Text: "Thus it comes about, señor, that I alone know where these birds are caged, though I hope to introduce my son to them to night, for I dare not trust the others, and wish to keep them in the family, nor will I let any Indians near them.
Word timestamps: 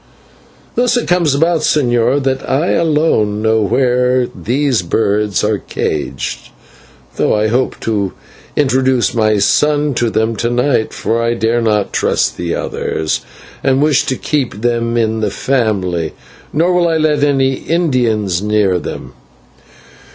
"Thus 0.73 0.97
it 0.97 1.07
comes 1.07 1.35
about, 1.35 1.59
señor, 1.59 2.23
that 2.23 2.41
I 2.49 2.69
alone 2.71 3.39
know 3.43 3.61
where 3.61 4.25
these 4.25 4.81
birds 4.81 5.43
are 5.43 5.59
caged, 5.59 6.49
though 7.17 7.35
I 7.35 7.49
hope 7.49 7.79
to 7.81 8.11
introduce 8.55 9.13
my 9.13 9.37
son 9.37 9.93
to 9.93 10.09
them 10.09 10.35
to 10.37 10.49
night, 10.49 10.91
for 10.91 11.21
I 11.21 11.35
dare 11.35 11.61
not 11.61 11.93
trust 11.93 12.35
the 12.35 12.55
others, 12.55 13.21
and 13.63 13.79
wish 13.79 14.07
to 14.07 14.15
keep 14.15 14.61
them 14.63 14.97
in 14.97 15.19
the 15.19 15.29
family, 15.29 16.13
nor 16.51 16.73
will 16.73 16.87
I 16.87 16.97
let 16.97 17.23
any 17.23 17.53
Indians 17.53 18.41
near 18.41 18.79
them. 18.79 19.13